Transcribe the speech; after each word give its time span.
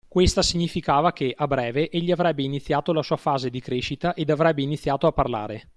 Questa 0.07 0.41
significava 0.41 1.13
che, 1.13 1.31
a 1.37 1.45
breve, 1.45 1.87
egli 1.87 2.09
avrebbe 2.09 2.41
iniziato 2.41 2.91
la 2.91 3.03
sua 3.03 3.17
fase 3.17 3.51
di 3.51 3.59
crescita 3.61 4.13
ed 4.15 4.31
avrebbe 4.31 4.63
iniziato 4.63 5.05
a 5.05 5.11
parlare. 5.11 5.69